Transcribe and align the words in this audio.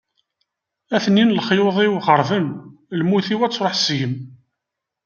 A-ten-in 0.95 1.33
lexyuḍ-iw 1.35 1.93
xeṛben, 2.07 2.45
lmut-iw 2.99 3.39
ad 3.41 3.51
truḥ 3.53 3.75
seg-m. 3.77 4.15